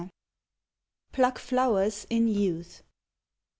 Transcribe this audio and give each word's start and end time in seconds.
PLUCK 1.11 1.37
FLOWERS 1.37 2.07
IN 2.09 2.27
YOUTH. 2.27 2.81